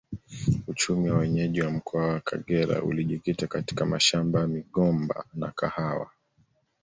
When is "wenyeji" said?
1.17-1.61